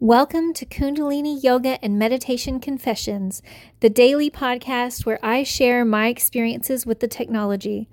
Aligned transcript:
Welcome 0.00 0.52
to 0.52 0.64
Kundalini 0.64 1.42
Yoga 1.42 1.84
and 1.84 1.98
Meditation 1.98 2.60
Confessions, 2.60 3.42
the 3.80 3.90
daily 3.90 4.30
podcast 4.30 5.04
where 5.04 5.18
I 5.24 5.42
share 5.42 5.84
my 5.84 6.06
experiences 6.06 6.86
with 6.86 7.00
the 7.00 7.08
technology. 7.08 7.88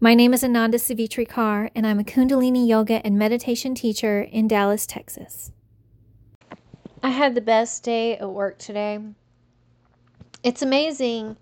My 0.00 0.14
name 0.14 0.32
is 0.32 0.42
Ananda 0.42 0.78
Savitri 0.78 1.26
Kaur, 1.26 1.68
and 1.74 1.86
I'm 1.86 2.00
a 2.00 2.04
Kundalini 2.04 2.66
Yoga 2.66 3.04
and 3.04 3.18
Meditation 3.18 3.74
teacher 3.74 4.22
in 4.22 4.48
Dallas, 4.48 4.86
Texas. 4.86 5.52
I 7.02 7.10
had 7.10 7.34
the 7.34 7.42
best 7.42 7.84
day 7.84 8.16
at 8.16 8.30
work 8.30 8.58
today. 8.58 9.00
It's 10.42 10.62
amazing 10.62 11.36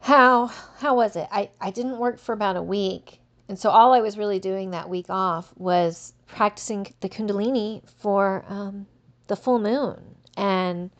how 0.00 0.46
how 0.78 0.96
was 0.96 1.14
it? 1.14 1.28
I, 1.30 1.50
I 1.60 1.70
didn't 1.70 1.98
work 1.98 2.18
for 2.18 2.32
about 2.32 2.56
a 2.56 2.62
week. 2.62 3.20
And 3.48 3.58
so 3.58 3.70
all 3.70 3.94
I 3.94 4.00
was 4.00 4.18
really 4.18 4.38
doing 4.38 4.70
that 4.70 4.90
week 4.90 5.08
off 5.08 5.52
was 5.56 6.12
practicing 6.26 6.92
the 7.00 7.08
Kundalini 7.08 7.82
for 7.98 8.44
um, 8.48 8.86
the 9.26 9.36
full 9.36 9.58
moon. 9.58 10.16
And 10.36 10.90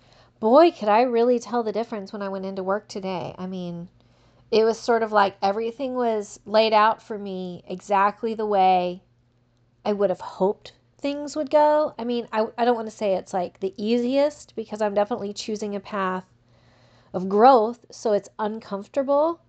boy, 0.41 0.71
could 0.71 0.88
I 0.88 1.02
really 1.02 1.38
tell 1.38 1.62
the 1.62 1.73
difference 1.73 2.12
when 2.12 2.23
I 2.23 2.29
went 2.29 2.47
into 2.47 2.62
work 2.62 2.88
today. 2.88 3.34
I 3.37 3.47
mean, 3.47 3.88
it 4.51 4.65
was 4.65 4.79
sort 4.79 5.02
of 5.02 5.12
like 5.12 5.37
everything 5.43 5.95
was 5.95 6.41
laid 6.47 6.73
out 6.73 7.02
for 7.02 7.19
me 7.19 7.62
exactly 7.69 8.34
the 8.34 8.47
way 8.47 9.02
I 9.85 9.93
would 9.93 10.10
have 10.10 10.21
hoped 10.21 10.73
things 10.99 11.37
would 11.37 11.51
go. 11.51 11.95
I 11.99 12.05
mean, 12.05 12.29
I, 12.33 12.46
I 12.57 12.65
don't 12.65 12.77
want 12.77 12.88
to 12.88 12.96
say 12.96 13.15
it's 13.15 13.35
like 13.35 13.60
the 13.60 13.74
easiest 13.77 14.57
because 14.57 14.80
I'm 14.80 14.95
definitely 14.95 15.33
choosing 15.33 15.77
a 15.77 15.80
path 15.80 16.24
of 17.12 17.29
growth, 17.29 17.85
so 17.91 18.12
it's 18.12 18.29
uncomfortable, 18.38 19.41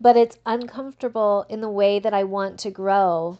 but 0.00 0.16
it's 0.16 0.38
uncomfortable 0.46 1.46
in 1.48 1.60
the 1.60 1.70
way 1.70 1.98
that 1.98 2.14
I 2.14 2.24
want 2.24 2.58
to 2.60 2.70
grow 2.70 3.38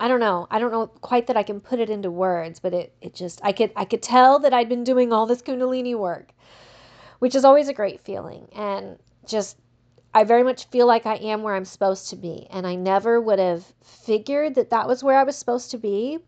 I 0.00 0.08
don't 0.08 0.20
know. 0.20 0.46
I 0.50 0.58
don't 0.58 0.72
know 0.72 0.86
quite 0.86 1.26
that 1.26 1.36
I 1.36 1.42
can 1.42 1.60
put 1.60 1.78
it 1.78 1.90
into 1.90 2.10
words, 2.10 2.58
but 2.58 2.72
it, 2.72 2.94
it 3.02 3.14
just 3.14 3.38
I 3.44 3.52
could 3.52 3.70
I 3.76 3.84
could 3.84 4.02
tell 4.02 4.38
that 4.38 4.54
I'd 4.54 4.68
been 4.68 4.82
doing 4.82 5.12
all 5.12 5.26
this 5.26 5.42
kundalini 5.42 5.94
work, 5.94 6.32
which 7.18 7.34
is 7.34 7.44
always 7.44 7.68
a 7.68 7.74
great 7.74 8.00
feeling. 8.00 8.48
And 8.56 8.98
just 9.28 9.58
I 10.14 10.24
very 10.24 10.42
much 10.42 10.64
feel 10.68 10.86
like 10.86 11.04
I 11.04 11.16
am 11.16 11.42
where 11.42 11.54
I'm 11.54 11.66
supposed 11.66 12.08
to 12.10 12.16
be, 12.16 12.46
and 12.50 12.66
I 12.66 12.76
never 12.76 13.20
would 13.20 13.38
have 13.38 13.74
figured 13.84 14.54
that 14.54 14.70
that 14.70 14.88
was 14.88 15.04
where 15.04 15.18
I 15.18 15.22
was 15.22 15.36
supposed 15.36 15.70
to 15.72 15.78
be. 15.78 16.18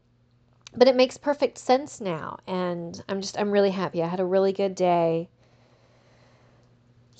But 0.75 0.89
it 0.89 0.97
makes 0.97 1.17
perfect 1.17 1.57
sense 1.57 1.99
now, 1.99 2.39
and 2.47 3.03
I'm 3.09 3.23
just 3.23 3.39
I'm 3.39 3.51
really 3.51 3.71
happy. 3.71 4.03
I 4.03 4.07
had 4.07 4.21
a 4.21 4.25
really 4.25 4.53
good 4.53 4.75
day. 4.75 5.31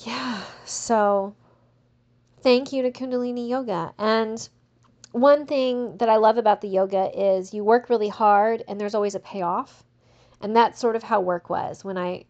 Yeah, 0.05 0.43
so 0.67 1.35
thank 2.43 2.73
you 2.73 2.83
to 2.83 2.91
Kundalini 2.91 3.49
Yoga 3.49 3.93
and 3.99 4.49
one 5.13 5.45
thing 5.45 5.99
that 5.99 6.09
I 6.09 6.17
love 6.17 6.39
about 6.39 6.63
the 6.63 6.69
yoga 6.69 7.11
is 7.15 7.53
you 7.53 7.65
work 7.65 7.91
really 7.91 8.09
hard 8.09 8.65
and 8.67 8.81
there's 8.81 8.95
always 8.95 9.15
a 9.15 9.21
payoff. 9.21 9.85
And 10.41 10.57
that's 10.57 10.81
sort 10.81 10.97
of 10.97 11.03
how 11.03 11.21
work 11.21 11.49
was. 11.49 11.85
When 11.85 11.97
I 11.97 12.25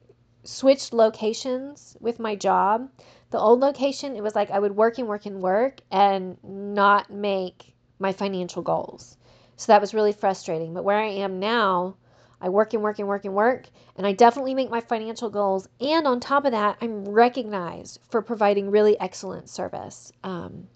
switched 0.45 0.93
locations 0.93 1.97
with 2.01 2.19
my 2.19 2.35
job, 2.35 2.91
the 3.31 3.39
old 3.39 3.61
location, 3.61 4.17
it 4.17 4.23
was 4.23 4.35
like 4.35 4.51
I 4.51 4.59
would 4.59 4.77
work 4.77 4.99
and 4.99 5.09
work 5.09 5.25
and 5.25 5.41
work 5.41 5.81
and 5.91 6.37
not 6.43 7.11
make 7.11 7.73
my 7.99 8.13
financial 8.13 8.63
goals. 8.63 9.17
So 9.57 9.73
that 9.73 9.81
was 9.81 9.95
really 9.95 10.13
frustrating. 10.13 10.75
But 10.75 10.85
where 10.85 10.99
I 10.99 11.07
am 11.07 11.39
now, 11.39 11.97
I 12.43 12.49
work 12.49 12.75
and 12.75 12.83
work 12.83 12.99
and 12.99 13.07
work 13.07 13.25
and 13.25 13.35
work, 13.35 13.69
and 13.97 14.05
I 14.05 14.13
definitely 14.13 14.55
make 14.55 14.69
my 14.69 14.81
financial 14.81 15.31
goals. 15.31 15.69
And 15.81 16.09
on 16.09 16.19
top 16.19 16.45
of 16.45 16.51
that, 16.51 16.77
I'm 16.81 17.09
recognized 17.09 18.01
for 18.11 18.21
providing 18.21 18.71
really 18.71 18.99
excellent 18.99 19.49
service. 19.49 20.13
Um, 20.25 20.67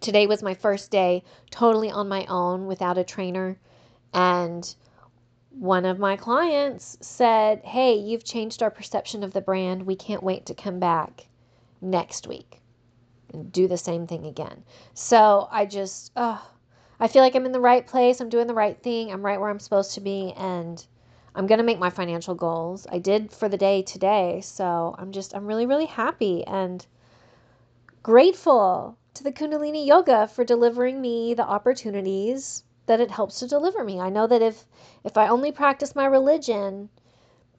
today 0.00 0.28
was 0.28 0.44
my 0.44 0.54
first 0.54 0.92
day 0.92 1.24
totally 1.50 1.90
on 1.90 2.08
my 2.08 2.24
own 2.26 2.66
without 2.66 2.98
a 2.98 3.04
trainer. 3.04 3.58
And 4.14 4.72
one 5.50 5.84
of 5.84 5.98
my 5.98 6.16
clients 6.16 6.96
said, 7.00 7.64
Hey, 7.64 7.94
you've 7.94 8.24
changed 8.24 8.62
our 8.62 8.70
perception 8.70 9.24
of 9.24 9.32
the 9.32 9.40
brand. 9.40 9.82
We 9.82 9.96
can't 9.96 10.22
wait 10.22 10.46
to 10.46 10.54
come 10.54 10.78
back 10.78 11.26
next 11.80 12.28
week 12.28 12.60
and 13.32 13.50
do 13.50 13.66
the 13.66 13.76
same 13.76 14.06
thing 14.06 14.26
again. 14.26 14.62
So 14.94 15.48
I 15.50 15.66
just, 15.66 16.12
oh, 16.14 16.48
I 17.00 17.08
feel 17.08 17.22
like 17.22 17.34
I'm 17.34 17.46
in 17.46 17.52
the 17.52 17.60
right 17.60 17.86
place. 17.86 18.20
I'm 18.20 18.28
doing 18.28 18.46
the 18.46 18.54
right 18.54 18.80
thing. 18.80 19.10
I'm 19.10 19.24
right 19.24 19.40
where 19.40 19.48
I'm 19.50 19.58
supposed 19.58 19.94
to 19.94 20.00
be. 20.00 20.34
And 20.36 20.86
I'm 21.34 21.46
going 21.46 21.58
to 21.58 21.64
make 21.64 21.78
my 21.78 21.90
financial 21.90 22.34
goals. 22.34 22.86
I 22.92 22.98
did 22.98 23.32
for 23.32 23.48
the 23.48 23.56
day 23.56 23.82
today. 23.82 24.40
So 24.42 24.94
I'm 24.98 25.10
just, 25.10 25.34
I'm 25.34 25.46
really, 25.46 25.66
really 25.66 25.86
happy 25.86 26.44
and 26.46 26.86
grateful 28.02 28.98
to 29.14 29.24
the 29.24 29.32
Kundalini 29.32 29.86
Yoga 29.86 30.28
for 30.28 30.44
delivering 30.44 31.00
me 31.00 31.34
the 31.34 31.46
opportunities 31.46 32.64
that 32.86 33.00
it 33.00 33.10
helps 33.10 33.38
to 33.38 33.46
deliver 33.46 33.84
me. 33.84 34.00
I 34.00 34.10
know 34.10 34.26
that 34.26 34.42
if 34.42 34.66
if 35.04 35.16
I 35.16 35.28
only 35.28 35.52
practice 35.52 35.94
my 35.94 36.06
religion, 36.06 36.88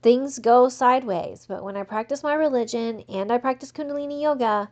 things 0.02 0.38
go 0.38 0.68
sideways. 0.68 1.46
But 1.46 1.64
when 1.64 1.76
I 1.76 1.84
practice 1.84 2.22
my 2.22 2.34
religion 2.34 3.04
and 3.08 3.32
I 3.32 3.38
practice 3.38 3.72
Kundalini 3.72 4.20
Yoga, 4.20 4.70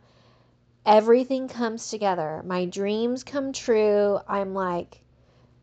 everything 0.85 1.47
comes 1.47 1.89
together. 1.89 2.41
My 2.45 2.65
dreams 2.65 3.23
come 3.23 3.53
true. 3.53 4.19
I'm 4.27 4.53
like 4.53 5.01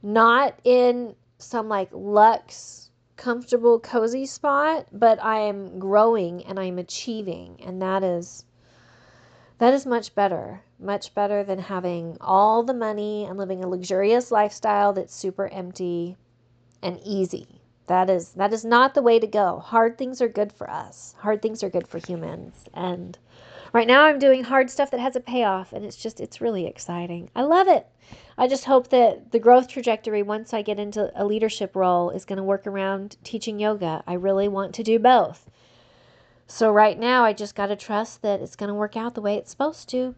not 0.02 0.58
in 0.64 1.14
some 1.38 1.68
like 1.68 1.88
luxe, 1.92 2.90
comfortable, 3.16 3.80
cozy 3.80 4.26
spot, 4.26 4.86
but 4.92 5.22
I 5.22 5.40
am 5.40 5.78
growing 5.78 6.44
and 6.46 6.58
I'm 6.58 6.78
achieving. 6.78 7.60
And 7.64 7.82
that 7.82 8.02
is 8.02 8.44
that 9.58 9.74
is 9.74 9.86
much 9.86 10.14
better 10.14 10.62
much 10.78 11.14
better 11.14 11.42
than 11.42 11.58
having 11.58 12.16
all 12.20 12.62
the 12.62 12.74
money 12.74 13.24
and 13.24 13.36
living 13.36 13.64
a 13.64 13.68
luxurious 13.68 14.30
lifestyle 14.30 14.92
that's 14.92 15.14
super 15.14 15.48
empty 15.48 16.16
and 16.82 17.00
easy. 17.04 17.60
That 17.88 18.10
is 18.10 18.30
that 18.32 18.52
is 18.52 18.64
not 18.66 18.92
the 18.92 19.02
way 19.02 19.18
to 19.18 19.26
go. 19.26 19.58
Hard 19.58 19.96
things 19.96 20.20
are 20.20 20.28
good 20.28 20.52
for 20.52 20.70
us. 20.70 21.14
Hard 21.20 21.40
things 21.40 21.62
are 21.62 21.70
good 21.70 21.88
for 21.88 21.98
humans. 21.98 22.66
And 22.74 23.18
right 23.72 23.86
now 23.86 24.04
I'm 24.04 24.18
doing 24.18 24.44
hard 24.44 24.70
stuff 24.70 24.90
that 24.90 25.00
has 25.00 25.16
a 25.16 25.20
payoff 25.20 25.72
and 25.72 25.84
it's 25.86 25.96
just 25.96 26.20
it's 26.20 26.40
really 26.42 26.66
exciting. 26.66 27.30
I 27.34 27.42
love 27.42 27.66
it. 27.66 27.86
I 28.36 28.46
just 28.46 28.66
hope 28.66 28.88
that 28.88 29.32
the 29.32 29.38
growth 29.38 29.68
trajectory 29.68 30.22
once 30.22 30.52
I 30.52 30.60
get 30.60 30.78
into 30.78 31.10
a 31.20 31.24
leadership 31.24 31.74
role 31.74 32.10
is 32.10 32.26
going 32.26 32.36
to 32.36 32.42
work 32.42 32.66
around 32.66 33.16
teaching 33.24 33.58
yoga. 33.58 34.04
I 34.06 34.12
really 34.12 34.48
want 34.48 34.74
to 34.74 34.82
do 34.82 34.98
both. 34.98 35.50
So 36.46 36.70
right 36.70 36.98
now 36.98 37.24
I 37.24 37.32
just 37.32 37.54
got 37.54 37.66
to 37.66 37.76
trust 37.76 38.20
that 38.20 38.40
it's 38.40 38.56
going 38.56 38.68
to 38.68 38.74
work 38.74 38.96
out 38.96 39.14
the 39.14 39.22
way 39.22 39.36
it's 39.36 39.50
supposed 39.50 39.88
to. 39.90 40.14